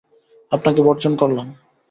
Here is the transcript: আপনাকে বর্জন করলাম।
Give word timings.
আপনাকে 0.51 0.81
বর্জন 0.81 1.13
করলাম। 1.15 1.47